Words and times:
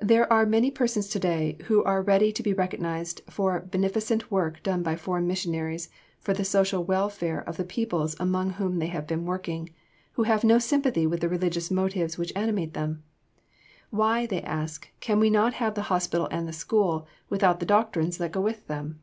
[Sidenote: 0.00 0.08
The 0.08 0.08
one 0.08 0.08
great 0.08 0.08
need 0.08 0.08
of 0.08 0.08
the 0.08 0.14
world.] 0.14 0.30
There 0.30 0.32
are 0.32 0.50
many 0.50 0.70
persons 0.70 1.08
today 1.08 1.56
who 1.64 1.84
are 1.84 2.02
ready 2.02 2.32
to 2.32 2.54
recognize 2.54 3.12
the 3.14 3.64
beneficent 3.70 4.30
work 4.30 4.62
done 4.62 4.82
by 4.82 4.96
foreign 4.96 5.26
missionaries 5.26 5.90
for 6.18 6.32
the 6.32 6.42
social 6.42 6.84
welfare 6.84 7.42
of 7.46 7.58
the 7.58 7.64
peoples 7.64 8.16
among 8.18 8.52
whom 8.52 8.78
they 8.78 8.86
have 8.86 9.06
been 9.06 9.26
working, 9.26 9.68
who 10.12 10.22
have 10.22 10.42
no 10.42 10.58
sympathy 10.58 11.06
with 11.06 11.20
the 11.20 11.28
religious 11.28 11.70
motives 11.70 12.16
which 12.16 12.32
animate 12.34 12.72
them. 12.72 13.02
Why, 13.90 14.24
they 14.24 14.40
ask, 14.40 14.88
can 15.00 15.20
we 15.20 15.28
not 15.28 15.52
have 15.52 15.74
the 15.74 15.82
hospital 15.92 16.28
and 16.30 16.48
the 16.48 16.54
school 16.54 17.06
without 17.28 17.60
the 17.60 17.66
doctrines 17.66 18.16
that 18.16 18.32
go 18.32 18.40
with 18.40 18.66
them? 18.68 19.00